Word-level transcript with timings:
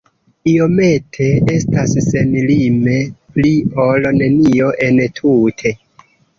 Iomete 0.51 1.27
estas 1.57 1.93
senlime 2.07 2.97
pli 3.37 3.53
ol 3.87 4.11
nenio 4.25 4.75
entute. 4.91 5.79